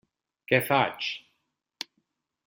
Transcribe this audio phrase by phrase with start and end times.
[0.51, 1.09] Què faig?